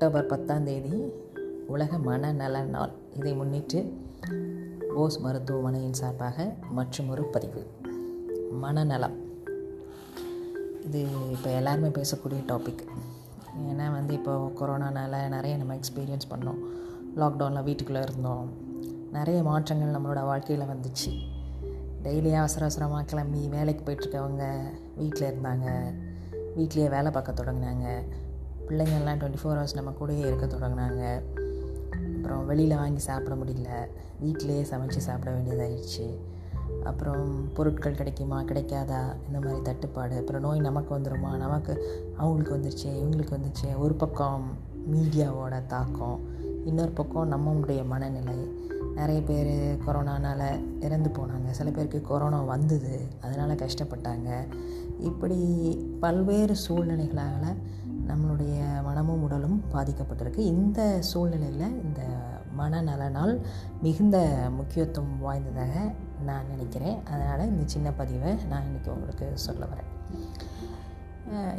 [0.00, 1.12] October பத்தாம் தேதி
[1.66, 3.92] உலக மனநல நாள் இதை முன்னிட்டு
[4.94, 7.66] போஸ் மருத்துவமனையின் சார்பாக மற்றும் ஒரு பதிவு.
[8.50, 9.16] மனநலம்.
[10.80, 12.78] இது இப்போ எல்லாருமே பேசக்கூடிய டாபிக்
[13.68, 16.58] ஏன்னா வந்து இப்போ கொரோனானால நிறைய நம்ம எக்ஸ்பீரியன்ஸ் பண்ணோம்.
[17.16, 18.50] லாக்டவுனில் வீட்டுக்குள்ளே இருந்தோம்.
[19.12, 21.12] நிறைய மாற்றங்கள் நம்மளோட வாழ்க்கையில் வந்துச்சு.
[22.02, 24.60] டெய்லி அவசர அவசரமாக கிளம்பி வேலைக்கு போயிட்டுருக்கவங்க
[24.96, 25.94] வீட்டில் இருந்தாங்க.
[26.56, 28.02] வீட்லேயே வேலை பார்க்க தொடங்கினாங்க.
[28.70, 31.22] பிள்ளைங்கள்லாம் டுவெண்ட்டி ஃபோர் ஹவர்ஸ் நம்ம கூடயே இருக்க தொடங்கினாங்க.
[32.16, 33.68] அப்புறம் வெளியில் வாங்கி சாப்பிட முடியல.
[34.20, 36.16] வீட்டிலேயே சமைச்சு சாப்பிட வேண்டியதாகிடுச்சு
[36.84, 39.14] அப்புறம் பொருட்கள் கிடைக்குமா கிடைக்காதா?
[39.26, 40.16] இந்த மாதிரி தட்டுப்பாடு.
[40.16, 41.84] அப்புறம் நோய் நமக்கு வந்துடுமா நமக்கு
[42.16, 43.78] அவங்களுக்கு வந்துருச்சு இவங்களுக்கு வந்துருச்சு.
[43.78, 44.50] ஒரு பக்கம்
[44.92, 46.20] மீடியாவோட தாக்கம்
[46.64, 48.68] இன்னொரு பக்கம் நம்மளுடைய மனநிலை.
[48.94, 51.50] நிறைய பேர் கொரோனானால் இறந்து போனாங்க.
[51.50, 53.00] சில பேருக்கு கொரோனா வந்தது.
[53.20, 54.46] அதனால் கஷ்டப்பட்டாங்க.
[54.98, 55.38] இப்படி
[56.00, 57.56] பல்வேறு சூழ்நிலைகளால்
[58.10, 58.58] நம்மளுடைய
[58.88, 60.42] மனமும் உடலும் பாதிக்கப்பட்டிருக்கு.
[60.54, 60.80] இந்த
[61.10, 62.02] சூழ்நிலையில் இந்த
[62.60, 63.34] மனநலனால்
[63.84, 64.16] மிகுந்த
[64.58, 65.74] முக்கியத்துவம் வாய்ந்ததாக
[66.28, 66.98] நான் நினைக்கிறேன்.
[67.12, 69.90] அதனால் இந்த சின்ன பதிவை நான் இன்றைக்கி உங்களுக்கு சொல்ல வரேன்.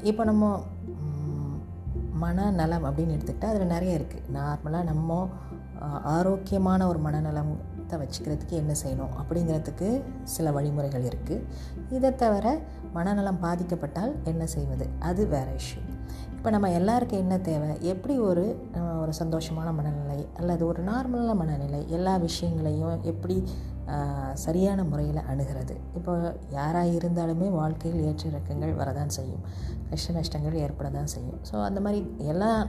[0.09, 0.45] இப்போ நம்ம
[2.23, 5.19] மனநலம் அப்படின்னு எடுத்துக்கிட்டால் அதில் நிறைய இருக்குது நார்மலாக நம்ம
[6.15, 9.87] ஆரோக்கியமான ஒரு மனநலத்தை வச்சுக்கிறதுக்கு என்ன செய்யணும் அப்படிங்கிறதுக்கு
[10.33, 11.45] சில வழிமுறைகள் இருக்குது
[11.97, 12.45] இதை தவிர
[12.97, 14.87] மனநலம் பாதிக்கப்பட்டால் என்ன செய்வது?
[15.09, 15.81] அது வேறு இஷ்யூ
[16.41, 17.77] இப்போ நம்ம எல்லாருக்கும் என்ன தேவை?
[17.81, 18.43] எப்படி ஒரு
[19.01, 23.35] ஒரு சந்தோஷமான மனநிலை அல்லது ஒரு நார்மலான மனநிலை எல்லா விஷயங்களையும் எப்படி
[24.43, 25.75] சரியான முறையில் அணுகிறது.
[25.97, 26.13] இப்போ
[26.57, 29.43] யாராக இருந்தாலுமே வாழ்க்கையில் ஏற்ற இறக்கங்கள் வரதான் செய்யும்.
[29.91, 31.39] கஷ்ட நஷ்டங்கள் ஏற்பட தான் செய்யும்.
[31.49, 32.59] ஸோ அந்த மாதிரி எல்லாம்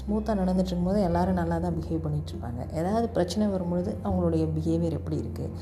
[0.00, 5.52] ஸ்மூத்தாக நடந்துட்டு இருக்கும்போது எல்லோரும் நல்லா தான் பிஹேவ் பண்ணிகிட்ருப்பாங்க ஏதாவது பிரச்சனை வரும்பொழுது அவங்களுடைய பிஹேவியர் எப்படி இருக்குது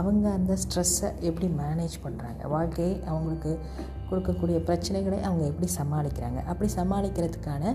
[0.00, 3.52] அவங்க அந்த ஸ்ட்ரெஸ்ஸை எப்படி மேனேஜ் பண்ணுறாங்க வாழ்க்கையை அவங்களுக்கு
[4.08, 6.40] கொடுக்கக்கூடிய பிரச்சனைகளை அவங்க எப்படி சமாளிக்கிறாங்க?
[6.50, 7.74] அப்படி சமாளிக்கிறதுக்கான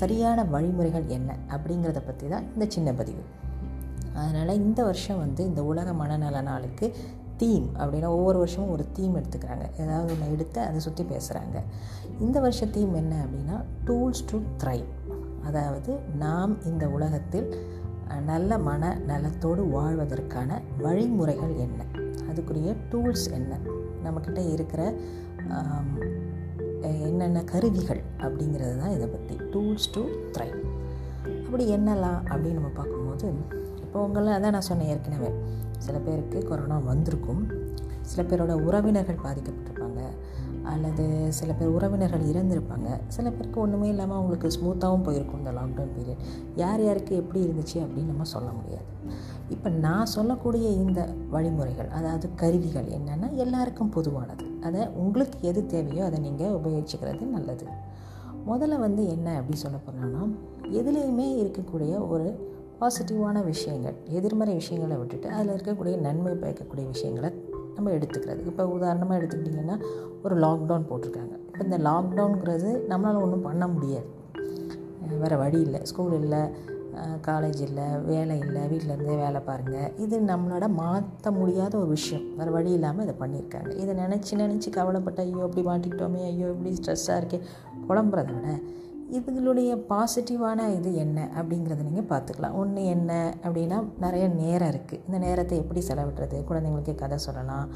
[0.00, 1.30] சரியான வழிமுறைகள் என்ன?
[1.54, 3.22] அப்படிங்கிறத பற்றி தான் இந்த சின்ன பதிவு.
[4.14, 6.96] அதனால் இந்த வருஷம் வந்து இந்த உலக மனநல நாளுக்கு
[7.36, 9.64] தீம் அப்படின்னா ஒவ்வொரு வருஷமும் ஒரு தீம் எடுத்துக்கிறாங்க.
[9.78, 11.56] ஏதாவது ஒன்று எடுத்து அதை சுற்றி பேசுகிறாங்க
[12.20, 14.86] இந்த வருஷ தீம் என்ன அப்படின்னா டூல்ஸ் டு த்ரைவ்
[15.42, 17.48] அதாவது நாம் இந்த உலகத்தில்
[18.24, 21.80] நல்ல மன நலத்தோடு வாழ்வதற்கான வழிமுறைகள் என்ன?
[22.30, 23.58] அதுக்குரிய டூல்ஸ் என்ன?
[24.04, 24.82] நம்மக்கிட்ட இருக்கிற
[26.82, 30.02] என்னென்ன கருவிகள் அப்படிங்கிறது தான் இதை பற்றி டூல்ஸ் டு
[30.32, 30.56] த்ரைவ்
[31.44, 33.26] அப்படி என்னலாம் அப்படின்னு நம்ம பார்க்கும்போது
[33.94, 35.28] இப்போ உங்களை அதான் நான் சொன்னேன் ஏற்கனவே.
[35.78, 37.46] சில பேருக்கு கொரோனா வந்திருக்கும்.
[38.00, 40.00] சில பேரோட உறவினர்கள் பாதிக்கப்பட்டிருப்பாங்க.
[40.62, 43.00] அல்லது சில பேர் உறவினர்கள் இறந்துருப்பாங்க.
[43.08, 46.24] சில பேருக்கு ஒன்றுமே இல்லாமல் அவங்களுக்கு ஸ்மூத்தாகவும் போயிருக்கும் இந்த லாக்டவுன் பீரியட்
[46.56, 48.84] யார் யாருக்கு எப்படி இருந்துச்சு அப்படின்னு நம்ம சொல்ல முடியாது.
[49.48, 54.46] இப்போ நான் சொல்லக்கூடிய இந்த வழிமுறைகள் அதாவது கருவிகள் என்னென்னா எல்லாருக்கும் பொதுவானது.
[54.62, 57.66] அதை உங்களுக்கு எது தேவையோ அதை நீங்கள் உபயோகிச்சுக்கிறது நல்லது.
[58.46, 65.54] முதல்ல வந்து என்ன அப்படி சொல்ல போனோம்னா எதுலேயுமே இருக்கக்கூடிய ஒரு பாசிட்டிவான விஷயங்கள் எதிர்மறை விஷயங்களை விட்டுட்டு அதில்
[65.56, 67.30] இருக்கக்கூடிய நன்மை பயக்கக்கூடிய விஷயங்களை
[67.76, 69.76] நம்ம எடுத்துக்கிறது இப்போ உதாரணமாக எடுத்துக்கிட்டிங்கன்னா
[70.24, 71.34] ஒரு லாக்டவுன் போட்டிருக்காங்க.
[71.48, 74.08] இப்போ இந்த லாக்டவுனுங்கிறது நம்மளால் ஒன்றும் பண்ண முடியாது.
[75.22, 75.80] வேறு வழி இல்லை.
[75.90, 76.42] ஸ்கூல் இல்லை
[77.26, 82.24] காலேஜ் இல்லை வேலை இல்லை வீட்டிலேருந்தே வேலை பாருங்கள் இது நம்மளோட மாற்ற முடியாத ஒரு விஷயம்.
[82.38, 83.70] வேறு வழி இல்லாமல் இதை பண்ணியிருக்காங்க.
[83.82, 87.40] இதை நினச்சி நினச்சி கவலைப்பட்ட ஐயோ இப்படி மாட்டிக்கிட்டோமே ஐயோ இப்படி ஸ்ட்ரெஸ்ஸாக இருக்கே
[87.88, 88.48] புலம்புறத விட
[89.18, 92.54] இதுகளுடைய பாசிட்டிவான இது என்ன அப்படிங்கிறத நீங்கள் பார்த்துக்கலாம்.
[92.60, 96.38] ஒன்று என்ன அப்படின்னா நிறைய நேரம் இருக்குது இந்த நேரத்தை எப்படி செலவிடுறது?
[96.48, 97.66] குழந்தைங்களுக்கு கதை சொல்லலாம்.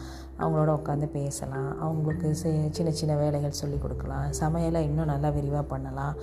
[0.41, 1.81] அவங்களோட உட்காந்து பேசலாம்.
[1.81, 2.35] அவங்களுக்கு
[2.77, 4.27] சின்ன சின்ன வேலைகள் சொல்லி கொடுக்கலாம்.
[4.41, 6.17] சமையலை இன்னும் நல்லா விரிவாக பண்ணலாம்.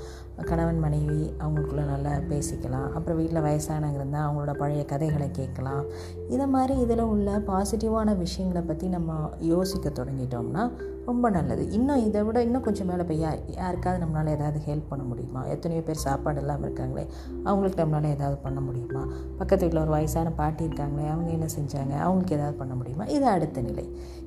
[0.50, 2.90] கணவன் மனைவி அவங்களுக்குள்ள நல்லா பேசிக்கலாம்.
[2.96, 5.84] அப்புறம் வீட்டில் வயசானவங்க இருந்தால் அவங்களோட பழைய கதைகளை கேட்கலாம்.
[6.30, 10.66] இதை மாதிரி இதில் உள்ள பாசிட்டிவான விஷயங்களை பற்றி நம்ம யோசிக்க தொடங்கிட்டோம்னா
[11.08, 11.64] ரொம்ப நல்லது.
[11.78, 13.24] இன்னும் இதை விட இன்னும் கொஞ்சம் மேலே போய்
[13.58, 15.42] யாருக்காவது நம்மளால் ஏதாவது ஹெல்ப் பண்ண முடியுமா?
[15.54, 17.06] எத்தனையோ பேர் சாப்பாடு இல்லாமல் இருக்காங்களே
[17.48, 19.04] அவங்களுக்கு நம்மளால் ஏதாவது பண்ண முடியுமா?
[19.40, 21.94] பக்கத்து வீட்டில் ஒரு வயசான பாட்டி இருக்காங்களே அவங்க என்ன செஞ்சாங்க?
[22.06, 23.06] அவங்களுக்கு ஏதாவது பண்ண முடியுமா?
[23.18, 23.86] இது அடுத்த நிலை.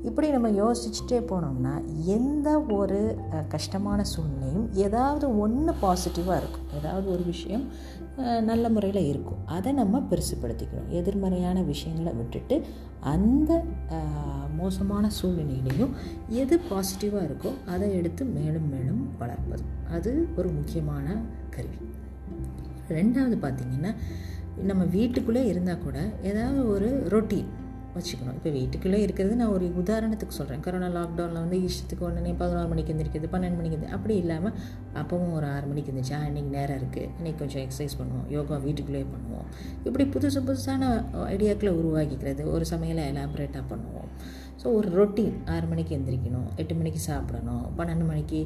[0.08, 1.74] இப்படி நம்ம யோசிச்சுட்டே போனோம்னா
[2.16, 2.48] எந்த
[2.78, 3.00] ஒரு
[3.54, 6.66] கஷ்டமான சூழ்நிலையும் ஏதாவது ஒன்று பாசிட்டிவாக இருக்கும்.
[6.80, 7.64] ஏதாவது ஒரு விஷயம்
[8.50, 9.42] நல்ல முறையில் இருக்கும்.
[9.56, 12.56] அதை நம்ம பெருசுப்படுத்திக்கணும் எதிர்மறையான விஷயங்களை விட்டுட்டு
[13.14, 13.50] அந்த
[14.60, 15.92] மோசமான சூழ்நிலையிலையும்
[16.42, 19.64] எது பாசிட்டிவாக இருக்கோ அதை எடுத்து மேலும் மேலும் வளர்ப்பது.
[19.96, 21.16] அது ஒரு முக்கியமான
[21.50, 21.78] கருவி.
[22.88, 23.92] ரெண்டாவது பார்த்திங்கன்னா
[24.68, 27.50] நம்ம வீட்டுக்குள்ளே இருந்தால் கூட ஏதாவது ஒரு ரொட்டீன்
[27.96, 28.36] வச்சுக்கணும்.
[28.38, 33.30] இப்போ வீட்டுக்குள்ளே இருக்கிறது நான் ஒரு உதாரணத்துக்கு சொல்கிறேன் கொரோனா லாக்டவுனில் வந்து இஷ்டத்துக்கு உடனே பதினோரு மணிக்கு எந்திரிக்கிறது
[33.34, 34.54] பன்னெண்டு மணிக்கு எந்திரி அப்படி இல்லாமல்
[35.02, 38.26] அப்பவும் ஒரு ஆறு மணிக்கு இருந்துச்சா இன்றைக்கி நேரம் இருக்குது இன்றைக்கி கொஞ்சம் எக்ஸசைஸ் பண்ணுவோம்.
[38.36, 39.46] யோகா வீட்டுக்குள்ளேயே பண்ணுவோம்.
[39.86, 40.90] இப்படி புதுசு புதுசான
[41.34, 42.44] ஐடியாக்களை உருவாக்கிக்கிறது.
[42.56, 44.10] ஒரு சமையலை எலாபரேட்டாக பண்ணுவோம்.
[44.60, 48.40] ஸோ ஒரு ரொட்டீன் ஆறு மணிக்கு எந்திரிக்கணும் எட்டு மணிக்கு சாப்பிடணும் பன்னெண்டு மணிக்கு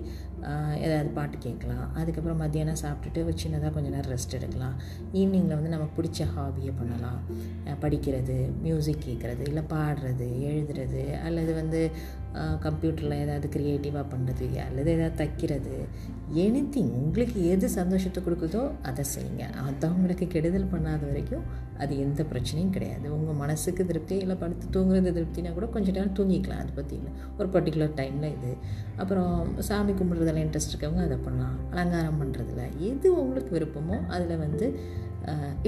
[0.84, 1.86] ஏதாவது பாட்டு கேட்கலாம்.
[2.00, 4.76] அதுக்கப்புறம் மத்தியானம் சாப்பிட்டுட்டு ஒரு சின்னதாக கொஞ்சம் நேரம் ரெஸ்ட் எடுக்கலாம்.
[5.20, 7.20] ஈவினிங்கில் வந்து நமக்கு பிடிச்ச ஹாபியை பண்ணலாம்.
[7.84, 8.36] படிக்கிறது
[8.66, 11.80] மியூசிக் கேட்குறது இல்லை பாடுறது எழுதுறது அல்லது வந்து
[12.64, 15.74] கம்ப்யூட்டரில் ஏதாவது க்ரியேட்டிவாக பண்ணுறது அல்லது ஏதாவது தைக்கிறது
[16.44, 19.44] எனித்திங் உங்களுக்கு எது சந்தோஷத்தை கொடுக்குதோ அதை செய்யுங்க.
[19.66, 21.44] மற்றவங்களுக்கு கெடுதல் பண்ணாத வரைக்கும்
[21.82, 23.06] அது எந்த பிரச்சனையும் கிடையாது.
[23.16, 27.12] உங்கள் மனசுக்கு திருப்தி இல்லை படுத்து தூங்குறது திருப்தினா கூட கொஞ்ச நேரம் தூங்கிக்கலாம் அதை பற்றி இல்லை.
[27.38, 28.52] ஒரு பர்டிகுலர் டைமில் இது.
[29.02, 29.34] அப்புறம்
[29.68, 31.56] சாமி கும்பிட்றதுல இன்ட்ரெஸ்ட் இருக்கவங்க அதை பண்ணலாம்.
[31.72, 34.68] அலங்காரம் பண்ணுறதுல எது உங்களுக்கு விருப்பமோ அதில் வந்து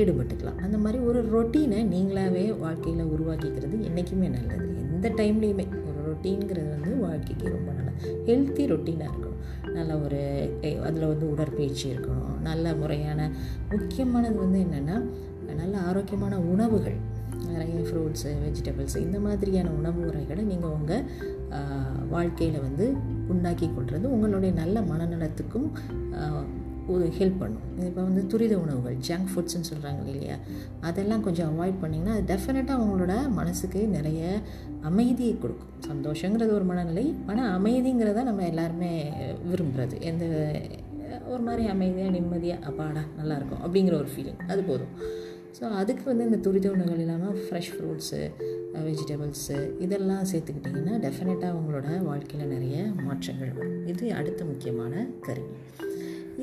[0.00, 0.60] ஈடுபட்டுக்கலாம்.
[0.66, 4.66] அந்த மாதிரி ஒரு ரொட்டீனை நீங்களாகவே வாழ்க்கையில் உருவாக்கிக்கிறது என்றைக்குமே நல்லது.
[4.86, 5.66] எந்த டைம்லேயுமே
[6.24, 9.40] ரொட்டீன்கிறது வந்து வாழ்க்கைக்கு ரொம்ப நல்லது ஹெல்த்தி ரொட்டீனாக இருக்கணும்.
[9.70, 10.20] நல்ல ஒரு
[10.82, 12.38] அதில் வந்து உடற்பயிற்சி இருக்கணும்.
[12.42, 13.30] நல்ல முறையான
[13.70, 14.96] முக்கியமானது வந்து என்னென்னா
[15.54, 16.96] நல்ல ஆரோக்கியமான உணவுகள்.
[17.48, 21.04] நிறைய ஃப்ரூட்ஸு வெஜிடபிள்ஸ் இந்த மாதிரியான உணவு முறைகளை நீங்கள் உங்கள்
[22.10, 22.86] வாழ்க்கையில் வந்து
[23.28, 25.68] உண்டாக்கி கொள்வது உங்களுடைய நல்ல மனநலத்துக்கும்
[26.92, 27.64] ஒரு ஹெல்ப் பண்ணும்.
[27.88, 30.36] இப்போ வந்து துரித உணவுகள் ஜங்க் ஃபுட்ஸ்ன்னு சொல்கிறாங்க இல்லையா?
[30.88, 34.22] அதெல்லாம் கொஞ்சம் அவாய்ட் பண்ணிங்கன்னா அது டெஃபினட்டாக அவங்களோட மனசுக்கு நிறைய
[34.90, 35.72] அமைதியை கொடுக்கும்.
[35.90, 38.92] சந்தோஷங்கிறது ஒரு மனநிலை ஆனால் அமைதிங்கிறத நம்ம எல்லாருமே
[39.50, 40.24] விரும்புகிறது எந்த
[41.32, 44.92] ஒரு மாதிரி அமைதியாக நிம்மதியாக அப்பாடா நல்லாயிருக்கும் அப்படிங்கிற ஒரு ஃபீலிங் அது போதும்.
[45.56, 48.20] ஸோ அதுக்கு வந்து இந்த துரித உணவுகள் இல்லாமல் ஃப்ரெஷ் ஃப்ரூட்ஸு
[48.86, 52.76] வெஜிடபிள்ஸு இதெல்லாம் சேர்த்துக்கிட்டிங்கன்னா டெஃபினட்டாக அவங்களோட வாழ்க்கையில் நிறைய
[53.06, 53.76] மாற்றங்கள் வரும்.
[53.92, 55.54] இது அடுத்த முக்கியமான கருவி.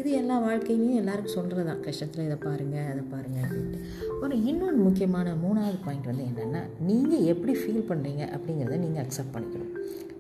[0.02, 3.80] இது எல்லா வாழ்க்கையிலையும் எல்லாருக்கும் சொல்கிறது தான் கஷ்டத்தில் இதை பாருங்கள் அதை பாருங்கள் அப்படின்ட்டு.
[4.14, 9.74] அப்புறம் இன்னொன்று முக்கியமான மூணாவது பாயிண்ட் வந்து என்னென்னா நீங்கள் எப்படி ஃபீல் பண்ணுறீங்க அப்படிங்கிறத நீங்கள் அக்செப்ட் பண்ணிக்கணும்.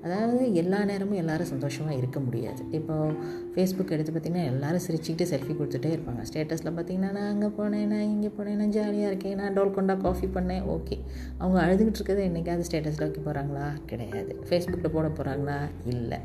[0.06, 2.62] அதாவது எல்லா நேரமும் எல்லோரும் சந்தோஷமாக இருக்க முடியாது.
[2.78, 3.16] இப்போது
[3.54, 6.22] ஃபேஸ்புக் எடுத்து பார்த்திங்கன்னா எல்லாரும் சிரிச்சுக்கிட்டு செல்ஃபி கொடுத்துட்டே இருப்பாங்க.
[6.30, 10.64] ஸ்டேட்டஸில் பார்த்தீங்கன்னா நான் அங்கே போனேன் நான் இங்கே போனேன் நான் ஜாலியாக இருக்கேன் நான் டோல்கொண்டா காஃபி பண்ணேன்.
[10.76, 10.98] ஓகே
[11.42, 14.34] அவங்க அழுதுகிட்டு இருக்கிறத என்றைக்காவது ஸ்டேட்டஸில் வைக்க போகிறாங்களா கிடையாது.
[14.50, 15.60] ஃபேஸ்புக்கில் போட போகிறாங்களா
[15.94, 16.20] இல்லை.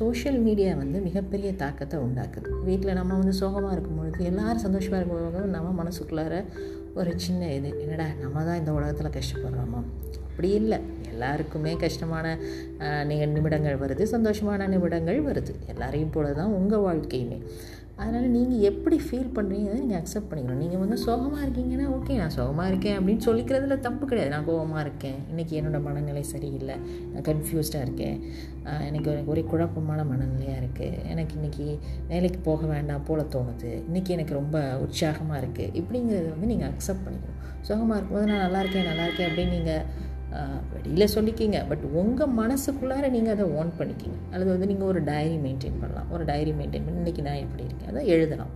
[0.00, 2.50] சோஷியல் மீடியா வந்து மிகப்பெரிய தாக்கத்தை உண்டாக்குது.
[2.70, 6.36] வீட்டில் நம்ம வந்து சோகமாக இருக்கும் பொழுது எல்லாரும் சந்தோஷமாக இருக்கும்போது நம்ம மனசுக்குள்ளார
[7.00, 9.80] ஒரு சின்ன இது என்னடா நம்ம தான் இந்த உலகத்தில் கஷ்டப்படுறோமா?
[10.26, 10.78] அப்படி இல்லை.
[11.12, 12.38] எல்லாருக்குமே கஷ்டமான
[13.04, 15.68] நிமிடங்கள் வருது சந்தோஷமான நிமிடங்கள் வருது.
[15.68, 17.42] எல்லாரையும் போல தான் உங்கள் வாழ்க்கையுமே.
[17.96, 20.60] அதனால் நீங்கள் எப்படி ஃபீல் பண்ணுறீங்க நீங்கள் அக்செப்ட் பண்ணிக்கணும்.
[20.62, 24.34] நீங்கள் வந்து சோகமாக இருக்கீங்கன்னா ஓகே நான் சோகமாக இருக்கேன் அப்படின்னு சொல்லிக்கிறதுல தப்பு கிடையாது.
[24.34, 25.14] நான் கோபமாக இருக்கேன்.
[25.36, 26.74] இன்றைக்கி என்னோடய மனநிலை சரியில்லை.
[27.12, 28.22] நான் கன்ஃபியூஸ்டாக இருக்கேன்.
[28.64, 31.78] எனக்கு எனக்கு ஒரு- ஒரே குழப்பமான மனநிலையாக இருக்குது எனக்கு இன்றைக்கி
[32.08, 33.82] வேலைக்கு போக வேண்டாம் போல தோணுது.
[33.92, 37.40] இன்றைக்கி எனக்கு ரொம்ப உற்சாகமாக இருக்குது இப்படிங்கிறத வந்து நீங்கள் அக்செப்ட் பண்ணிக்கணும்.
[37.60, 39.82] சோகமாக இருக்கும்போது நான் நல்லா இருக்கேன் நல்லா இருக்கேன் அப்படின்னு நீங்கள்
[40.72, 41.58] வெளியில் சொல்லிக்கிங்க.
[41.68, 44.18] பட் உங்கள் மனசுக்குள்ளார நீங்கள் அதை ஓன் பண்ணிக்கிங்க.
[44.30, 46.10] அல்லது வந்து நீங்கள் ஒரு டைரி மெயின்டைன் பண்ணலாம்.
[46.10, 47.90] ஒரு டைரி மெயின்டைன் பண்ணி இன்றைக்கி நான் எப்படி இருக்கேன்.
[47.92, 48.52] அதை எழுதலாம்.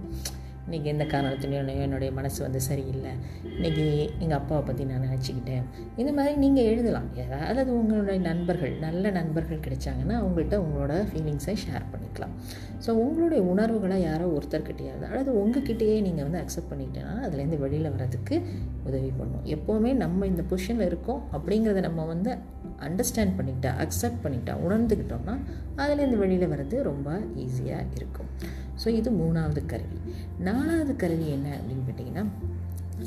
[0.66, 3.10] இன்றைக்கி எந்த காரணத்துலையும் என்னுடைய மனசு வந்து சரியில்லை.
[3.56, 3.84] இன்றைக்கி
[4.22, 5.66] எங்கள் அப்பாவை பற்றி நான் நினச்சிக்கிட்டேன்.
[6.00, 7.06] இந்த மாதிரி நீங்கள் எழுதலாம்.
[7.20, 12.34] யாராவது உங்களுடைய நண்பர்கள் நல்ல நண்பர்கள் கிடைச்சாங்கன்னா அவங்கள்ட்ட உங்களோட ஃபீலிங்ஸை ஷேர் பண்ணிக்கலாம்.
[12.86, 18.36] ஸோ உங்களுடைய உணர்வுகளை யாரோ ஒருத்தர்கிட்டயாவது அல்லது உங்ககிட்டயே நீங்கள் வந்து அக்செப்ட் பண்ணிக்கிட்டேன்னா அதுலேருந்து வெளியில் வர்றதுக்கு
[18.88, 19.46] உதவி பண்ணும்.
[19.56, 22.32] எப்போவுமே நம்ம இந்த பொசிஷனில் இருக்கோம் அப்படிங்கிறத நம்ம வந்து
[22.88, 25.36] அண்டர்ஸ்டாண்ட் பண்ணிக்கிட்டா அக்செப்ட் பண்ணிட்டா உணர்ந்துக்கிட்டோம்னா
[25.80, 27.10] அதுலேருந்து வெளியில் வர்றது ரொம்ப
[27.46, 28.30] ஈஸியாக இருக்கும்.
[28.82, 29.98] ஸோ இது மூணாவது கருவி.
[30.48, 32.24] நாலாவது கருவி என்ன அப்படின்னு கேட்டிங்கன்னா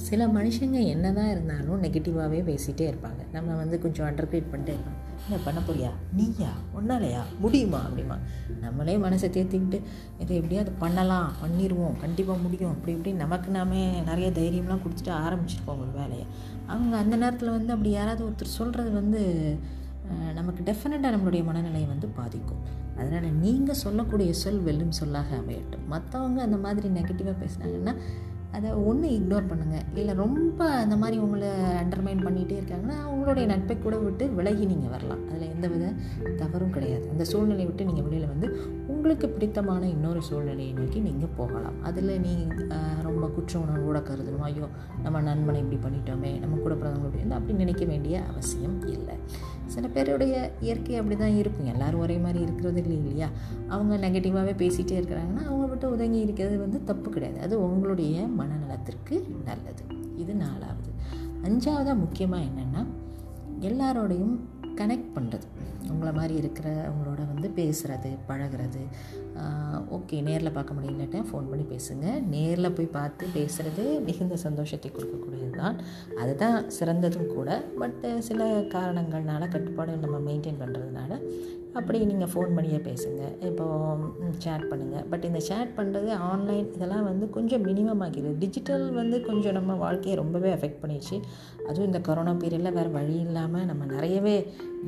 [0.08, 3.22] சில மனுஷங்க என்ன தான் இருந்தாலும் நெகட்டிவாகவே பேசிகிட்டே இருப்பாங்க.
[3.36, 5.90] நம்ம வந்து கொஞ்சம் அண்டர்கிரேட் பண்ணிட்டே இருப்போம் என்ன பண்ண போறியா?
[6.18, 6.52] நீயா?
[6.78, 7.80] ஒன்னாலையா முடியுமா?
[7.88, 8.18] அப்படிமா.
[8.66, 9.80] நம்மளே மனசை தேர்த்திக்கிட்டு
[10.22, 12.74] இதை எப்படியாவது பண்ணலாம் பண்ணிடுவோம் கண்டிப்பாக முடியும்.
[12.76, 16.28] அப்படி இப்படி நமக்கு நாமே நிறைய தைரியம்லாம் கொடுத்துட்டு ஆரம்பிச்சிருப்போம் ஒரு வேலையை.
[16.74, 19.22] அவங்க அந்த நேரத்தில் வந்து அப்படி யாராவது ஒருத்தர் சொல்கிறது வந்து
[20.38, 22.62] நமக்கு டெஃபினட்டாக நம்மளுடைய மனநிலையை வந்து பாதிக்கும்.
[23.02, 25.86] அதனால் நீங்கள் சொல்லக்கூடிய சொல் வெல்லும் சொல்லாக அமையட்டும்.
[25.94, 27.96] மற்றவங்க அந்த மாதிரி நெகட்டிவாக பேசுனாங்கன்னா
[28.58, 31.50] அதை ஒன்று இக்னோர் பண்ணுங்கள் இல்லை ரொம்ப அந்த மாதிரி உங்களை
[31.82, 35.22] அண்டர்மைன் பண்ணிகிட்டே இருக்காங்கன்னா அவங்களுடைய நட்பை கூட விட்டு விலகி நீங்கள் வரலாம்.
[35.30, 35.92] அதில் எந்த வித
[36.42, 37.06] தவறும் கிடையாது.
[37.14, 38.50] அந்த சூழ்நிலையை விட்டு நீங்கள் வெளியில் வந்து
[38.94, 41.78] உங்களுக்கு பிடித்தமான இன்னொரு சூழ்நிலையை நோக்கி நீங்கள் போகலாம்.
[41.90, 42.34] அதில் நீ
[43.08, 44.46] ரொம்ப குற்ற உணர்வோட கருதணும்.
[44.50, 44.68] ஐயோ
[45.04, 49.16] நம்ம நண்பனை இப்படி பண்ணிட்டோமே நம்ம கூட பிறந்தவங்க இப்படி இருந்தால் அப்படி நினைக்க வேண்டிய அவசியம் இல்லை.
[49.74, 51.70] சில பேருடைய இயற்கை அப்படி தான் இருக்கும்.
[51.74, 53.30] எல்லோரும் ஒரே மாதிரி இருக்கிறது இல்லை இல்லையா?
[53.76, 57.42] அவங்க நெகட்டிவாகவே பேசிகிட்டே இருக்கிறாங்கன்னா அவங்க விட்டு உதங்கி இருக்கிறது வந்து தப்பு கிடையாது.
[57.48, 59.18] அது உங்களுடைய மனநலத்திற்கு
[59.50, 59.84] நல்லது.
[60.24, 60.92] இது நாலாவது.
[61.48, 62.82] அஞ்சாவதாக முக்கியமாக என்னென்னா
[63.68, 64.36] எல்லாரோடையும்
[64.80, 65.48] கனெக்ட் பண்ணுறது
[65.88, 68.84] உங்களை மாதிரி இருக்கிற அவங்களோட வந்து பேசுகிறது பழகிறது
[69.98, 72.06] ஓகே நேரில் பார்க்க முடியலட்டேன் ஃபோன் பண்ணி பேசுங்க.
[72.34, 75.78] நேரில் போய் பார்த்து பேசுகிறது மிகுந்த சந்தோஷத்தை கொடுக்கக்கூடியது தான்
[76.22, 77.50] அதுதான் சிறந்ததும் கூட.
[77.82, 81.12] பட்டு சில காரணங்கள்னால கட்டுப்பாடுகள் நம்ம மெயின்டைன் பண்ணுறதுனால
[81.80, 83.22] அப்படி நீங்கள் ஃபோன் பண்ணியே பேசுங்க.
[83.48, 88.32] இப்போது சேட் பண்ணுங்கள் பட் இந்த சேட் பண்ணுறது ஆன்லைன் இதெல்லாம் வந்து கொஞ்சம் மினிமம் ஆகிடுது.
[88.44, 91.18] டிஜிட்டல் வந்து கொஞ்சம் நம்ம வாழ்க்கையை ரொம்பவே அஃபெக்ட் பண்ணிடுச்சு.
[91.68, 94.36] அதுவும் இந்த கொரோனா பீரியடில் வேறு வழி இல்லாமல் நம்ம நிறையவே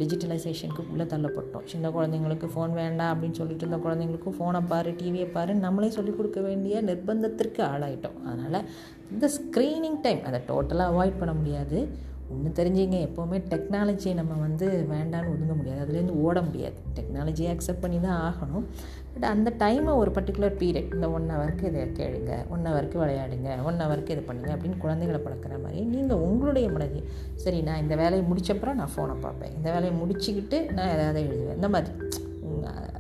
[0.02, 1.66] டிஜிட்டலைசேஷனுக்கு உள்ளே தள்ளப்பட்டோம்.
[1.72, 6.40] சின்ன குழந்தைங்களுக்கு ஃபோன் வேண்டாம் அப்படின்னு சொல்லிட்டு இருந்த குழந்தைங்களுக்கும் ஃபோனை பாரு டிவியை பாரு நம்மளே சொல்லிக் கொடுக்க
[6.50, 8.22] வேண்டிய நிர்பந்தத்திற்கு ஆளாயிட்டோம்.
[8.30, 8.70] அதனால்
[9.14, 12.10] இந்த ஸ்க்ரீனிங் டைம் அதை டோட்டலாக அவாய்ட் பண்ண முடியாது.
[12.34, 15.80] ஒன்று தெரிஞ்சுங்க எப்போவுமே டெக்னாலஜியை நம்ம வந்து வேண்டான்னு ஒதுங்க முடியாது.
[15.84, 16.78] அதுலேருந்து ஓட முடியாது.
[16.98, 18.66] டெக்னாலஜியை அக்செப்ட் பண்ணி தான் ஆகணும்.
[19.14, 23.82] பட் அந்த டைமை ஒரு பர்டிகுலர் பீரியட் இந்த ஒன் ஹவருக்கு இதை கேளுங்க ஒன் ஹவருக்கு விளையாடுங்க ஒன்
[23.84, 27.02] ஹவருக்கு இது பண்ணுங்கள் அப்படின்னு குழந்தைகளை பழக்கிற மாதிரி நீங்கள் உங்களுடைய மனதி
[27.46, 29.56] சரி நான் இந்த வேலையை முடிச்சப்பறம் நான் ஃபோனை பார்ப்பேன்.
[29.60, 31.60] இந்த வேலையை முடிச்சுக்கிட்டு நான் எதாவது எழுதுவேன்.
[31.62, 32.30] இந்த மாதிரி.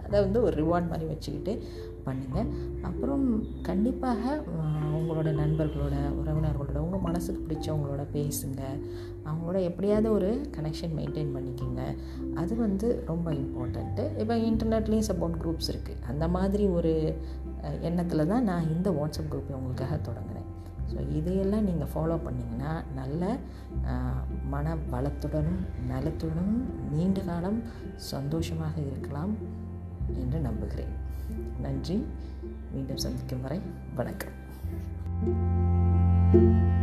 [0.05, 1.53] அதை வந்து ஒரு ரிவார்ட் மாதிரி வச்சுக்கிட்டு
[2.05, 2.49] பண்ணுங்கள்
[2.81, 3.25] அப்புறம்
[3.61, 4.43] கண்டிப்பாக
[4.97, 8.61] உங்களோட நண்பர்களோட உறவினர்களோட உங்கள் மனசுக்கு பிடிச்சவங்களோட பேசுங்க.
[9.25, 11.81] அவங்களோட எப்படியாவது ஒரு கனெக்ஷன் மெயின்டைன் பண்ணிக்கோங்க.
[12.35, 16.93] அது வந்து ரொம்ப இம்பார்ட்டண்ட்டு இப்போ இன்டர்நெட்லேயும் சப்போர்ட் குரூப்ஸ் இருக்குது அந்த மாதிரி ஒரு
[17.81, 20.40] எண்ணத்தில் தான் நான் இந்த வாட்ஸ்அப் குரூப்பை உங்களுக்காக தொடங்குகிறேன்
[20.91, 23.29] ஸோ இதையெல்லாம் நீங்கள் ஃபாலோ பண்ணிங்கன்னா நல்ல
[24.53, 26.63] மன பலத்துடனும் நலத்துடனும்
[26.95, 27.59] நீண்ட காலம்
[28.13, 29.33] சந்தோஷமாக இருக்கலாம்
[30.21, 30.93] என்று நம்புகிறேன்.
[31.65, 31.97] நன்றி.
[32.73, 33.59] மீண்டும் சந்திக்கும் வரை
[33.95, 34.37] வணக்கம்.
[35.23, 36.80] அனைவருக்கும்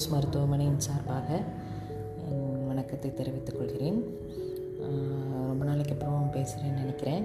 [0.00, 1.28] போஸ் மருத்துவமனையின் சார்பாக
[2.28, 3.98] என் வணக்கத்தை தெரிவித்துக் கொள்கிறேன்.
[5.48, 7.24] ரொம்ப நாளைக்கு அப்புறம் பேசுகிறேன்னு நினைக்கிறேன்.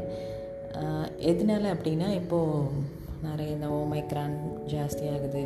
[1.31, 2.65] எதனால அப்படின்னா இப்போது
[3.23, 4.35] நிறைய இந்த ஓமைக்ரான்
[4.73, 5.43] ஜாஸ்தியாகுது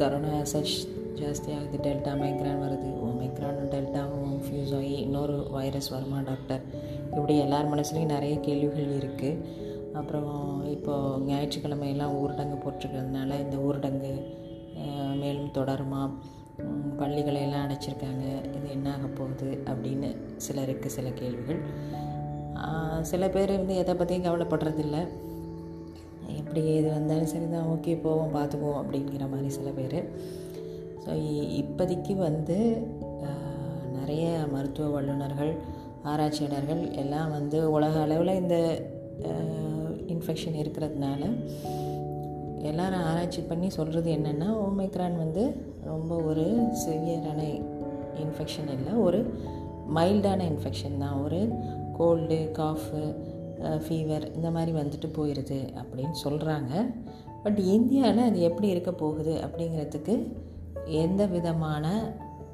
[0.00, 0.74] கரோனா சச்
[1.20, 6.62] ஜாஸ்தியாகுது டெல்டா மைக்ரான் வருது ஓமைக்ரானும் டெல்டாவும் ஃபியூஸ் ஆகி இன்னொரு வைரஸ் வருமா டாக்டர்?
[7.10, 9.36] இப்படி எல்லார் மனசுலேயும் நிறைய கேள்விகள் இருக்குது
[9.92, 14.14] அப்புறம் இப்போது ஞாயிற்றுக்கிழமையெல்லாம் ஊரடங்கு போட்டிருக்கிறதுனால இந்த ஊரடங்கு
[15.22, 16.02] மேலும் தொடருமா?
[17.00, 18.24] பள்ளிகளை எல்லாம் அடைச்சிருக்காங்க.
[18.56, 19.50] இது என்ன ஆக போகுது?
[19.72, 20.08] அப்படின்னு
[20.46, 21.60] சிலருக்கு சில கேள்விகள்.
[23.10, 24.98] சில பேர் வந்து எதை பற்றியும் கவலைப்படுறதில்ல.
[26.40, 29.98] எப்படி எது வந்தாலும் சரி தான் ஓகே போவோம் பார்த்துக்குவோம் அப்படிங்கிற மாதிரி சில பேர்.
[31.04, 31.12] ஸோ
[31.60, 32.58] இப்போதைக்கு வந்து
[33.98, 35.52] நிறைய மருத்துவ வல்லுநர்கள்
[36.10, 38.56] ஆராய்ச்சியாளர்கள் எல்லாம் வந்து உலக அளவில் இந்த
[40.12, 41.22] இன்ஃபெக்ஷன் இருக்கிறதுனால
[42.62, 45.44] எல்லாரும் ஆராய்ச்சி பண்ணி சொல்கிறது என்னென்னா ஓமைக்ரான் வந்து
[45.84, 46.44] ரொம்ப ஒரு
[46.84, 47.40] சிவியரான
[48.22, 49.20] இன்ஃபெக்ஷன் இல்லை ஒரு
[49.94, 51.16] மைல்டான இன்ஃபெக்ஷன் தான்.
[51.22, 51.40] ஒரு
[51.96, 53.00] கோல்டு காஃபு
[53.84, 56.72] ஃபீவர் இந்த மாதிரி வந்துட்டு போயிடுது அப்படின்னு சொல்கிறாங்க
[57.42, 60.14] பட் இந்தியாவில் அது எப்படி இருக்க போகுது அப்படிங்கிறதுக்கு
[61.04, 61.86] எந்த விதமான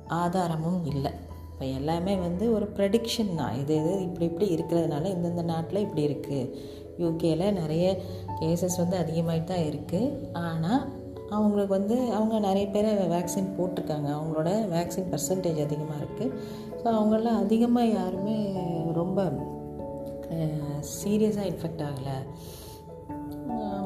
[0.06, 1.12] ஆதாரமும் இல்லை.
[1.58, 3.54] இப்போ எல்லாமே வந்து ஒரு ப்ரெடிக்ஷன் தான்.
[3.60, 6.50] இது இது இப்படி இப்படி இருக்கிறதுனால இந்தந்த நாட்டில் இப்படி இருக்குது
[7.02, 7.86] யூகேயில் நிறைய
[8.40, 10.12] கேசஸ் வந்து அதிகமாகிட்டு தான் இருக்குது
[10.48, 10.84] ஆனால்
[11.36, 14.08] அவங்களுக்கு வந்து அவங்க நிறைய பேர் வேக்சின் போட்டிருக்காங்க.
[14.18, 16.36] அவங்களோட வேக்சின் பர்சன்டேஜ் அதிகமாக இருக்குது
[16.80, 18.38] ஸோ அவங்களாம் அதிகமாக யாருமே
[19.00, 19.26] ரொம்ப
[20.94, 22.16] சீரியஸாக இன்ஃபெக்ட் ஆகலை.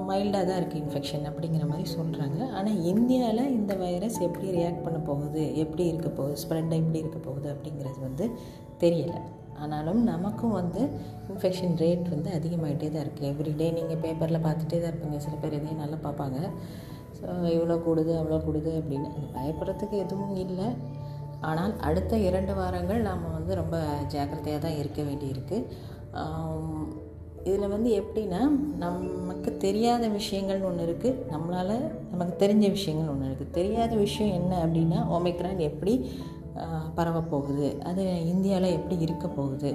[0.08, 5.42] மைல்டாக தான் இருக்குது இன்ஃபெக்ஷன் அப்படிங்கிற மாதிரி சொல்கிறாங்க ஆனால் இந்தியாவில் இந்த வைரஸ் எப்படி ரியாக்ட் பண்ண போகுது
[5.62, 8.24] எப்படி இருக்க போகுது ஸ்ப்ரெட் எப்படி இருக்க போகுது அப்படிங்கிறது வந்து
[8.82, 9.20] தெரியலை.
[9.62, 10.80] ஆனாலும் நமக்கும் வந்து
[11.30, 15.18] இன்ஃபெக்ஷன் ரேட் வந்து அதிகமாகிட்டே தான் இருக்குது எவ்ரிடே நீங்கள் பேப்பரில் பார்த்துட்டே தான் இருப்பீங்க.
[15.26, 16.38] சில பேர் இதையும் நல்லா பார்ப்பாங்க.
[17.18, 17.26] ஸோ
[17.56, 20.68] இவ்வளோ கூடுது அவ்வளோ கூடுது அப்படின்னு பயப்படுறதுக்கு எதுவும் இல்லை.
[21.50, 23.76] ஆனால் அடுத்த இரண்டு வாரங்கள் நாம் வந்து ரொம்ப
[24.14, 25.58] ஜாக்கிரதையாக தான் இருக்க வேண்டியிருக்கு.
[27.48, 28.40] இதில் வந்து எப்படின்னா
[28.84, 31.74] நமக்கு தெரியாத விஷயங்கள்னு ஒன்று இருக்குது நம்மளால்
[32.10, 35.94] நமக்கு தெரிஞ்ச விஷயங்கள் ஒன்று இருக்குது தெரியாத விஷயம் என்ன அப்படின்னா ஒமைக்ரான் எப்படி
[36.96, 39.70] பரவப்போகுது அது இந்தியாவில் எப்படி இருக்க போகுது?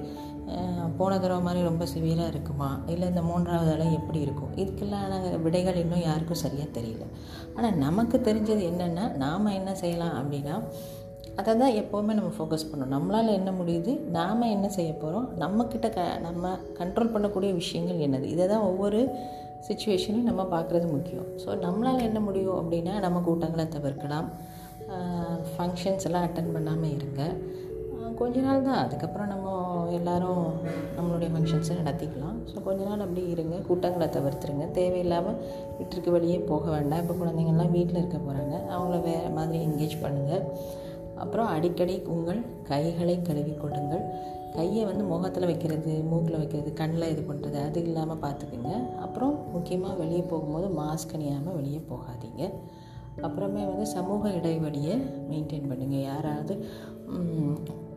[0.98, 2.70] போன தடவை மாதிரி ரொம்ப சிவியராக இருக்குமா?
[2.94, 4.52] இல்லை இந்த மூன்றாவது அலை எப்படி இருக்கும்?
[4.64, 7.08] இதுக்கெல்லாம் விடைகள் இன்னும் யாருக்கும் சரியாக தெரியல.
[7.56, 10.56] ஆனால் நமக்கு தெரிஞ்சது என்னென்னா நாம் என்ன செய்யலாம் அப்படின்னா
[11.40, 12.94] அதை தான் எப்போவுமே நம்ம ஃபோக்கஸ் பண்ணணும்.
[12.96, 13.92] நம்மளால் என்ன முடியுது?
[14.18, 18.28] நாம் என்ன செய்ய போகிறோம் நம்மக்கிட்ட க நம்ம கண்ட்ரோல் பண்ணக்கூடிய விஷயங்கள் என்னது?
[18.36, 19.02] இதை தான் ஒவ்வொரு
[19.68, 21.28] சுச்சுவேஷனையும் நம்ம பார்க்குறது முக்கியம்.
[21.44, 24.28] ஸோ நம்மளால் என்ன முடியும் அப்படின்னா நம்ம கூட்டங்களை தவிர்க்கலாம்.
[25.54, 27.22] ஃபங்க்ஷன்ஸ் எல்லாம் அட்டன் பண்ணாமல் இருங்க.
[28.20, 28.82] கொஞ்ச நாள் தான்.
[28.84, 29.48] அதுக்கப்புறம் நம்ம
[29.98, 30.46] எல்லோரும்
[30.98, 32.38] நம்மளுடைய ஃபங்க்ஷன்ஸை நடத்திக்கலாம்.
[32.52, 33.56] ஸோ கொஞ்ச நாள் அப்படி இருங்க.
[33.68, 34.66] கூட்டங்களை தவிர்த்துருங்க.
[34.78, 35.38] தேவையில்லாமல்
[35.78, 37.02] வீட்டிற்கு வெளியே போக வேண்டாம்.
[37.04, 40.46] இப்போ குழந்தைங்கள்லாம் வீட்டில் இருக்க போகிறாங்க அவங்கள வேறு மாதிரி என்கேஜ் பண்ணுங்கள்
[41.24, 44.04] அப்புறம் அடிக்கடி உங்கள் கைகளை கழுவி கொள்ளுங்கள்.
[44.58, 48.72] கையை வந்து முகத்தில் வைக்கிறது மூக்கில் வைக்கிறது கண்ணில் இது பண்ணுறது அது இல்லாமல் பார்த்துக்குங்க.
[49.06, 52.44] அப்புறம் முக்கியமாக வெளியே போகும்போது மாஸ்க் அணியாமல் வெளியே போகாதீங்க.
[53.28, 54.96] அப்புறமே வந்து சமூக இடைவெளியை
[55.30, 56.56] மெயின்டைன் பண்ணுங்கள் யாராவது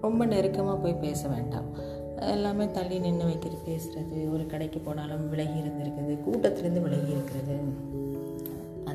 [0.04, 1.70] ரொம்ப நெருக்கமாக போய் பேச வேண்டாம்.
[2.34, 7.56] எல்லாமே தள்ளி நின்று வைக்கிறது பேசுகிறது ஒரு கடைக்கு போனாலும் விலகி இருந்திருக்குது கூட்டத்துலேருந்து விலகி இருக்கிறது.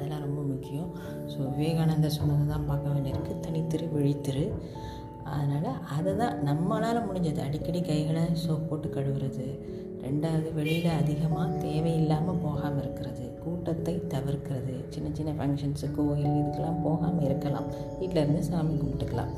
[0.06, 0.90] அதெல்லாம் ரொம்ப முக்கியம்.
[1.32, 3.34] ஸோ விவேகானந்தர் சொன்னதை தான் பார்க்க வேண்டியிருக்கு.
[3.46, 4.44] தனித்திரு விழித்திரு.
[5.36, 7.40] அதனால் அதை தான் நம்மளால் முடிஞ்சது.
[7.48, 9.48] அடிக்கடி கைகளை சோப் போட்டு கழுவுறது.
[10.06, 13.26] ரெண்டாவது வெளியில் அதிகமாக தேவையில்லாமல் போகாமல் இருக்கிறது.
[13.44, 14.76] கூட்டத்தை தவிர்க்கிறது.
[14.94, 17.68] சின்ன சின்ன ஃபங்க்ஷன்ஸு கோயில் இதுக்கெல்லாம் போகாமல் இருக்கலாம்.
[18.00, 19.34] வீட்டில் இருந்து சாமி கும்பிட்டுக்கலாம்.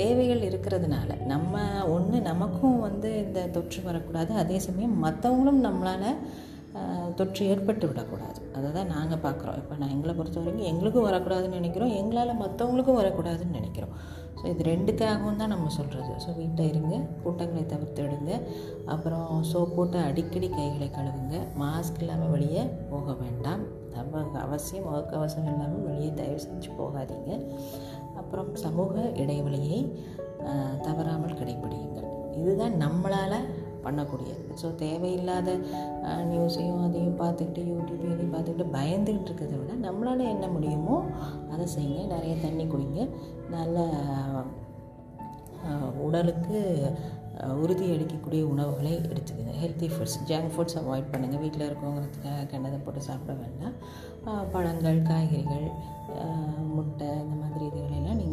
[0.00, 1.62] தேவைகள் இருக்கிறதுனால நம்ம
[1.96, 4.32] ஒன்று நமக்கும் வந்து இந்த தொற்று வரக்கூடாது.
[4.42, 6.10] அதே சமயம் மற்றவங்களும் நம்மளால்
[7.18, 8.40] தொற்று ஏற்பட்டு விடக்கூடாது.
[8.56, 9.56] அதை தான் நாங்கள் பார்க்குறோம்.
[9.60, 11.92] இப்போ நான் எங்களை பொறுத்த வரைக்கும் எங்களுக்கும் வரக்கூடாதுன்னு நினைக்கிறோம்.
[12.00, 13.94] எங்களால் மற்றவங்களுக்கும் வரக்கூடாதுன்னு நினைக்கிறோம்.
[14.38, 18.32] ஸோ இது ரெண்டுக்காகவும் தான் நம்ம சொல்கிறது ஸோ வீட்டில் இருங்க கூட்டங்களை தவிர்த்து விடுங்க
[18.94, 21.36] அப்புறம் சோப் போட்டு அடிக்கடி கைகளை கழுவுங்க.
[21.62, 23.62] மாஸ்க் இல்லாமல் வெளியே போக வேண்டாம்.
[23.96, 27.32] நம்ம அவசியம் முகக்கவசம் இல்லாமல் வெளியே தயவு செஞ்சு போகாதீங்க.
[28.20, 29.80] அப்புறம் சமூக இடைவெளியை
[30.86, 32.06] தவறாமல் கடைபிடியுங்கள்
[32.40, 33.40] இதுதான் நம்மளால்
[33.88, 34.44] பண்ணக்கூடியது.
[34.62, 35.58] ஸோ தேவையில்லாத
[36.30, 40.96] நியூஸையும் அதையும் பார்த்துக்கிட்டு யூடியூப் இதையும் பார்த்துக்கிட்டு பயந்துக்கிட்டு இருக்கிறத விட நம்மளால் என்ன முடியுமோ
[41.52, 42.06] அதை செய்யுங்க.
[42.14, 43.02] நிறைய தண்ணி குடிங்க.
[43.56, 43.78] நல்ல
[46.06, 46.58] உடலுக்கு
[47.62, 49.52] உறுதி அளிக்கக்கூடிய உணவுகளை எடுத்துக்கோங்க.
[49.62, 53.76] Healthy foods junk foods avoid பண்ணுங்கள் வீட்டில் இருக்கவங்கிறதுக்காக கண்டதை போட்டு சாப்பிட வேண்டாம்.
[54.54, 55.66] பழங்கள் காய்கறிகள்
[56.76, 58.27] முட்டை இந்த மாதிரி இதுகளெல்லாம் நீங்கள்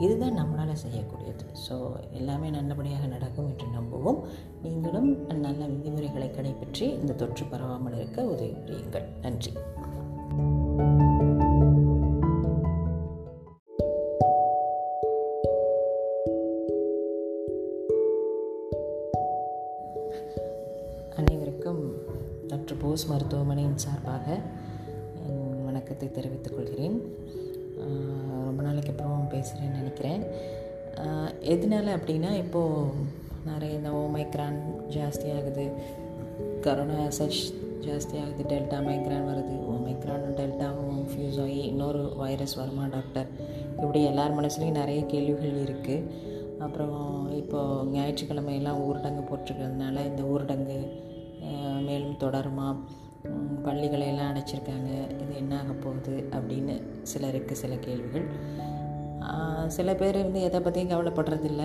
[0.00, 1.44] இதுதான் நம்மளால் செய்யக்கூடியது.
[1.64, 1.76] ஸோ
[2.10, 4.20] எல்லாமே நல்லபடியாக நடக்கும் என்று நம்புவோம்.
[4.62, 5.10] நீங்களும்
[5.46, 9.08] நல்ல விதிமுறைகளை கடைபிற்றி இந்த தொற்று பரவாமல் இருக்க உதவி புரியுங்கள்.
[9.22, 9.52] நன்றி.
[31.50, 32.90] எதனால அப்படின்னா இப்போது
[33.46, 35.64] நிறைய இந்த ஓமைக்ரான் ஜாஸ்தியாகுது.
[36.60, 37.40] கரோனா சச்
[37.86, 39.54] ஜாஸ்தியாகுது டெல்டா மைக்ரான் வருது.
[39.74, 43.26] ஓமைக்ரானும் டெல்டாவும் ஃபியூஸ் ஆகி இன்னொரு வைரஸ் வருமா டாக்டர்?
[43.76, 46.04] இப்படி எல்லார் மனசுலேயும் நிறைய கேள்விகள் இருக்குது
[46.58, 50.78] அப்புறம் இப்போது ஞாயிற்றுக்கிழமையெல்லாம் ஊரடங்கு போட்டிருக்கிறதுனால இந்த ஊரடங்கு
[51.82, 52.68] மேலும் தொடருமா?
[53.64, 54.90] பள்ளிகளையெல்லாம் அடைச்சிருக்காங்க.
[55.22, 58.26] இது என்ன ஆக போகுது அப்படின்னு சிலருக்கு சில கேள்விகள்.
[59.76, 61.64] சில பேர் வந்து எதை பற்றியும் கவலைப்படுறதில்ல.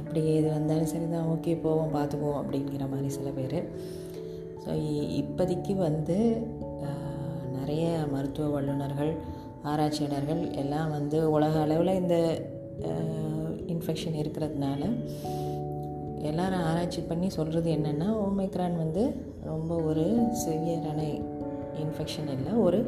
[0.00, 3.58] எப்படி எது வந்தாலும் சரி தான் ஓகே போவோம் பார்த்துக்குவோம் அப்படிங்கிற மாதிரி சில பேர்.
[4.64, 4.72] ஸோ
[5.20, 6.16] இப்போதைக்கு வந்து
[7.56, 9.12] நிறைய மருத்துவ வல்லுநர்கள்
[9.62, 12.16] ஆராய்ச்சியாளர்கள் எல்லாம் வந்து உலக அளவில் இந்த
[13.74, 14.82] இன்ஃபெக்ஷன் இருக்கிறதுனால
[16.30, 19.02] எல்லாரும் ஆராய்ச்சி பண்ணி சொல்கிறது என்னென்னா ஓமைக்ரான் வந்து
[19.44, 20.04] ரொம்ப ஒரு
[20.42, 21.00] சிவியரான
[21.84, 22.78] இன்ஃபெக்ஷன் இல்லை ஒரு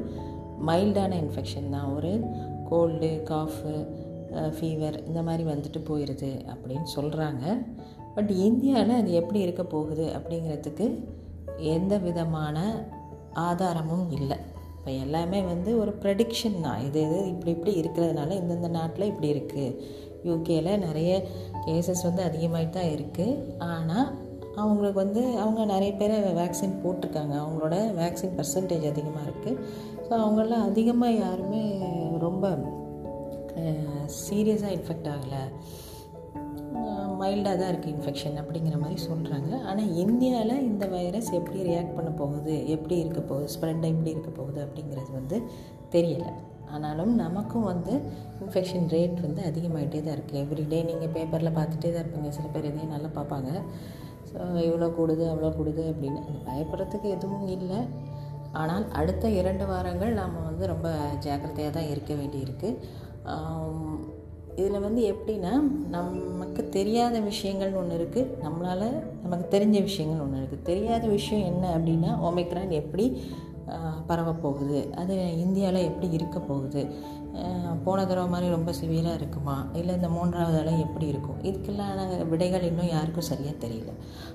[0.68, 1.88] மைல்டான இன்ஃபெக்ஷன் தான்.
[1.96, 2.12] ஒரு
[2.70, 3.72] கோல்டு காஃபு
[4.56, 7.44] ஃபீவர் இந்த மாதிரி வந்துட்டு போயிடுது அப்படின்னு சொல்கிறாங்க
[8.16, 10.86] பட் இந்தியாவில் அது எப்படி இருக்க போகுது அப்படிங்கிறதுக்கு
[11.74, 12.58] எந்த விதமான
[13.48, 14.38] ஆதாரமும் இல்லை.
[14.76, 16.80] இப்போ எல்லாமே வந்து ஒரு ப்ரெடிக்ஷன் தான்.
[16.88, 19.74] இது இது இப்படி இப்படி இருக்கிறதுனால இந்தந்த நாட்டில் இப்படி இருக்குது
[20.28, 21.10] யூகேல நிறைய
[21.66, 23.36] கேசஸ் வந்து அதிகமாகிட்டு தான் இருக்குது
[23.72, 24.08] ஆனால்
[24.62, 27.34] அவங்களுக்கு வந்து அவங்க நிறைய பேர் வேக்சின் போட்டிருக்காங்க.
[27.42, 29.60] அவங்களோட வேக்சின் பர்சன்டேஜ் அதிகமாக இருக்குது
[30.06, 31.62] ஸோ அவங்களாம் அதிகமாக யாருமே
[32.24, 32.46] ரொம்ப
[34.24, 35.42] சீரியஸாக இன்ஃபெக்ட் ஆகலை.
[37.20, 42.54] மைல்டாக தான் இருக்குது இன்ஃபெக்ஷன் அப்படிங்கிற மாதிரி சொல்கிறாங்க ஆனால் இந்தியாவில் இந்த வைரஸ் எப்படி ரியாக்ட் பண்ண போகுது?
[42.74, 43.46] எப்படி இருக்க போகுது?
[43.54, 44.58] ஸ்ப்ரெட் எப்படி இருக்க போகுது?
[44.66, 45.36] அப்படிங்கிறது வந்து
[45.94, 46.32] தெரியலை.
[46.74, 47.92] ஆனாலும் நமக்கும் வந்து
[48.42, 52.30] இன்ஃபெக்ஷன் ரேட் வந்து அதிகமாகிட்டே தான் இருக்குது எவ்ரிடே நீங்கள் பேப்பரில் பார்த்துட்டே தான் இருப்பீங்க.
[52.38, 53.50] சில பேர் இதையும் நல்லா பார்ப்பாங்க.
[54.30, 56.22] ஸோ இவ்வளோ கூடுது அவ்வளோ கூடுது அப்படின்னு.
[56.48, 57.80] பயப்படுறதுக்கு எதுவும் இல்லை.
[58.60, 60.88] ஆனால் அடுத்த இரண்டு வாரங்கள் நாம் வந்து ரொம்ப
[61.24, 62.70] ஜாக்கிரதையாக தான் இருக்க வேண்டியிருக்கு.
[64.60, 65.54] இதில் வந்து எப்படின்னா
[65.94, 68.86] நமக்கு தெரியாத விஷயங்கள்னு ஒன்று இருக்குது நம்மளால்
[69.24, 73.06] நமக்கு தெரிஞ்ச விஷயங்கள் ஒன்று இருக்குது தெரியாத விஷயம் என்ன அப்படின்னா ஒமைக்ரான் எப்படி
[74.08, 75.14] பரவப்போகுது அது
[75.44, 76.82] இந்தியாவில் எப்படி இருக்க போகுது?
[77.86, 79.56] போன தடவை மாதிரி ரொம்ப சிவியராக இருக்குமா?
[79.78, 81.40] இல்லை இந்த மூன்றாவது அலை எப்படி இருக்கும்?
[81.48, 83.90] இதுக்கெல்லாம் விடைகள் இன்னும் யாருக்கும் சரியாக தெரியல.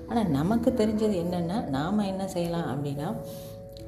[0.08, 3.08] ஆனால் நமக்கு தெரிஞ்சது என்னென்னா நாம் என்ன செய்யலாம் அப்படின்னா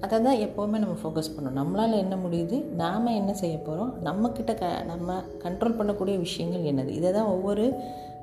[0.05, 1.59] அதை தான் எப்போவுமே நம்ம ஃபோக்கஸ் பண்ணணும்.
[1.61, 2.57] நம்மளால் என்ன முடியுது?
[2.83, 6.91] நாம் என்ன செய்ய போகிறோம் நம்மக்கிட்ட க நம்ம கண்ட்ரோல் பண்ணக்கூடிய விஷயங்கள் என்னது?
[7.01, 7.65] இதை தான் ஒவ்வொரு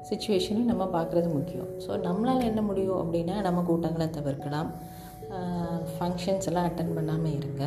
[0.09, 1.69] சுச்சுவேஷனையும் நம்ம பார்க்குறது முக்கியம்.
[1.85, 4.69] ஸோ நம்மளால் என்ன முடியும் அப்படின்னா நம்ம கூட்டங்களை தவிர்க்கலாம்.
[5.95, 7.65] ஃபங்க்ஷன்ஸ் எல்லாம் அட்டன் பண்ணாமல் இருங்க.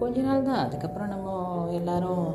[0.00, 0.60] கொஞ்ச நாள் தான்.
[0.66, 1.30] அதுக்கப்புறம் நம்ம
[1.78, 2.26] எல்லோரும்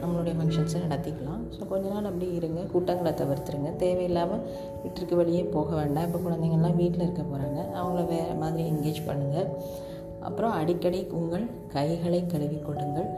[0.00, 1.42] நம்மளுடைய ஃபங்க்ஷன்ஸை நடத்திக்கலாம்.
[1.54, 2.60] ஸோ கொஞ்ச நாள் அப்படி இருங்க.
[2.72, 3.70] கூட்டங்களை தவிர்த்துருங்க.
[3.82, 4.42] தேவையில்லாமல்
[4.82, 6.06] வீட்டிற்கு வெளியே போக வேண்டாம்.
[6.08, 9.48] இப்போ குழந்தைங்கள்லாம் வீட்டில் இருக்க போகிறாங்க அவங்கள வேறு மாதிரி என்கேஜ் பண்ணுங்கள்
[10.28, 13.08] அப்புறம் அடிக்கடி உங்கள் கைகளை கழுவி கொடுங்கள்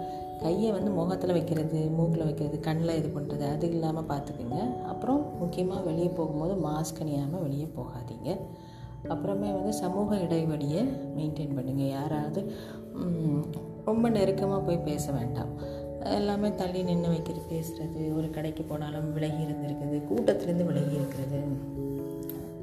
[0.43, 4.59] கையை வந்து முகத்தில் வைக்கிறது மூக்கில் வைக்கிறது கண்ணில் இது பண்ணுறது அது இல்லாமல் பார்த்துக்குங்க
[4.93, 8.31] அப்புறம் முக்கியமாக வெளியே போகும்போது மாஸ்க் அணியாமல் வெளியே போகாதீங்க.
[9.15, 10.83] அப்புறமே வந்து சமூக இடைவெளியை
[11.17, 12.41] மெயின்டைன் பண்ணுங்கள் யாராவது
[13.89, 15.53] ரொம்ப நெருக்கமாக போய் பேச வேண்டாம்.
[16.19, 21.41] எல்லாமே தள்ளி நின்று வைக்கிறது பேசுகிறது ஒரு கடைக்கு போனாலும் விலகி இருந்திருக்குது கூட்டத்துலேருந்து விலகி இருக்கிறது.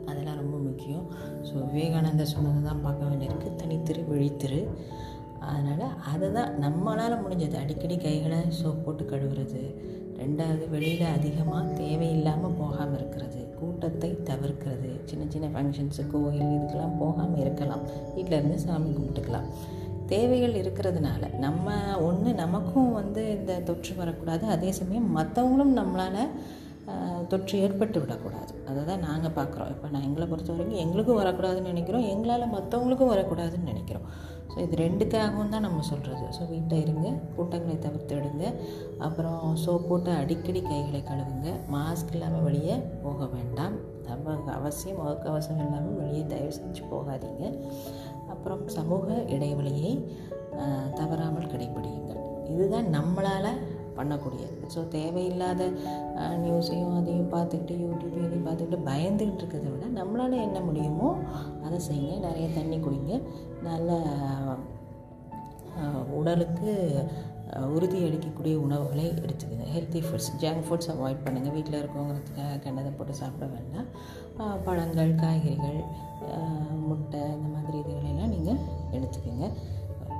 [0.10, 1.07] அதெல்லாம் ரொம்ப முக்கியம்.
[1.47, 3.49] ஸோ விவேகானந்தர் சொன்னதை தான் பார்க்க வேண்டியிருக்கு.
[3.63, 4.62] தனித்திரு விழித்திரு.
[5.51, 7.55] அதனால் அதை தான் நம்மளால் முடிஞ்சது.
[7.63, 9.63] அடிக்கடி கைகளை சோப் போட்டு கழுவுறது.
[10.21, 13.39] ரெண்டாவது வெளியில் அதிகமாக தேவையில்லாமல் போகாமல் இருக்கிறது.
[13.59, 14.89] கூட்டத்தை தவிர்க்கிறது.
[15.09, 17.83] சின்ன சின்ன ஃபங்க்ஷன்ஸு கோயில் இதுக்கெல்லாம் போகாமல் இருக்கலாம்.
[18.15, 19.47] வீட்டில் இருந்து சாமி கும்பிட்டுக்கலாம்.
[20.12, 21.75] தேவைகள் இருக்கிறதுனால நம்ம
[22.07, 24.45] ஒன்று நமக்கும் வந்து இந்த தொற்று வரக்கூடாது.
[24.55, 26.33] அதே சமயம் மற்றவங்களும் நம்மளால்
[27.31, 28.53] தொற்று ஏற்பட்டு விடக்கூடாது.
[28.69, 29.69] அதை தான் நாங்கள் பார்க்குறோம்.
[29.73, 32.05] இப்போ நான் எங்களை பொறுத்த வரைக்கும் எங்களுக்கும் வரக்கூடாதுன்னு நினைக்கிறோம்.
[32.13, 34.07] எங்களால் மற்றவங்களுக்கும் வரக்கூடாதுன்னு நினைக்கிறோம்.
[34.51, 38.43] ஸோ இது ரெண்டுக்காகவும் தான் நம்ம சொல்கிறது ஸோ வீட்டை இருங்க கூட்டங்களை தவிர்த்து விடுங்க
[39.07, 41.49] அப்புறம் சோப் போட்டு அடிக்கடி கைகளை கழுவுங்க.
[41.75, 43.77] மாஸ்க் இல்லாமல் வெளியே போக வேண்டாம்.
[44.09, 47.43] நம்ம அவசியம் முகக்கவசம் இல்லாமல் வெளியே தயவு செஞ்சு போகாதீங்க.
[48.33, 49.93] அப்புறம் சமூக இடைவெளியை
[50.99, 52.21] தவறாமல் கடைபிடியுங்கள்
[52.53, 53.49] இதுதான் நம்மளால்
[54.03, 54.55] பண்ணக்கூடியது.
[54.75, 55.71] ஸோ தேவையில்லாத
[56.45, 61.09] நியூஸையும் அதையும் பார்த்துக்கிட்டு யூடியூப் இதையும் பார்த்துக்கிட்டு பயந்துக்கிட்டு இருக்கிறத விட நம்மளால் என்ன முடியுமோ
[61.65, 62.15] அதை செய்யுங்க.
[62.27, 63.13] நிறைய தண்ணி குடிங்க.
[63.69, 63.91] நல்ல
[66.17, 66.71] உடலுக்கு
[67.75, 69.65] உறுதி அளிக்கக்கூடிய உணவுகளை எடுத்துக்கோங்க.
[69.73, 73.87] Healthy foods junk foods avoid பண்ணுங்கள் வீட்டில் இருக்கவங்களுக்கு கண்டதை போட்டு சாப்பிட வேண்டாம்.
[74.67, 75.79] பழங்கள் காய்கறிகள்
[76.87, 78.61] முட்டை இந்த மாதிரி இதுகளெல்லாம் நீங்கள்
[78.97, 79.47] எடுத்துக்கோங்க.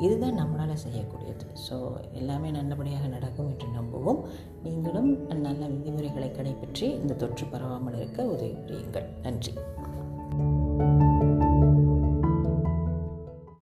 [0.06, 1.46] இதுதான் நம்மளால் செய்யக்கூடியது.
[1.66, 1.76] ஸோ
[2.20, 4.22] எல்லாமே நல்லபடியாக நடக்கும் என்று நம்புவோம்.
[4.64, 5.12] நீங்களும்
[5.46, 9.10] நல்ல விதிமுறைகளை கடைபிற்றி இந்த தொற்று பரவாமல் இருக்க உதவி புரியுங்கள்.
[9.22, 9.54] நன்றி.